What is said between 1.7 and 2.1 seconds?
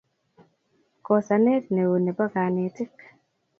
neo